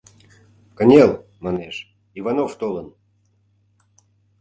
—Кынел, 0.77 1.11
манеш, 1.43 1.75
Иванов 2.19 2.51
толын... 2.59 2.87